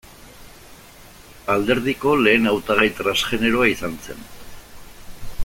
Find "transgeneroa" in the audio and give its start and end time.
3.01-3.69